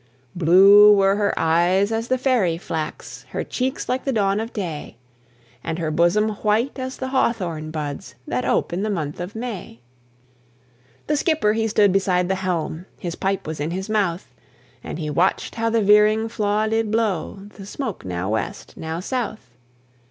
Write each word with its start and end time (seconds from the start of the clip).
Blue 0.35 0.91
were 0.95 1.15
her 1.17 1.31
eyes 1.37 1.91
as 1.91 2.07
the 2.07 2.17
fairy 2.17 2.57
flax, 2.57 3.23
Her 3.29 3.43
cheeks 3.43 3.87
like 3.87 4.03
the 4.03 4.11
dawn 4.11 4.39
of 4.39 4.51
day, 4.51 4.97
And 5.63 5.77
her 5.77 5.91
bosom 5.91 6.29
white 6.41 6.79
as 6.79 6.97
the 6.97 7.09
hawthorn 7.09 7.69
buds 7.69 8.15
That 8.25 8.43
ope 8.43 8.73
in 8.73 8.81
the 8.81 8.89
month 8.89 9.19
of 9.19 9.35
May. 9.35 9.79
The 11.05 11.15
skipper 11.17 11.53
he 11.53 11.67
stood 11.67 11.93
beside 11.93 12.29
the 12.29 12.33
helm, 12.41 12.87
His 12.97 13.13
pipe 13.13 13.45
was 13.45 13.59
in 13.59 13.69
his 13.69 13.89
mouth, 13.91 14.33
And 14.83 14.97
he 14.97 15.11
watched 15.11 15.53
how 15.53 15.69
the 15.69 15.83
veering 15.83 16.29
flaw 16.29 16.65
did 16.65 16.89
blow 16.89 17.37
The 17.49 17.67
smoke 17.67 18.03
now 18.03 18.31
west, 18.31 18.75
now 18.77 19.01
south. 19.01 19.51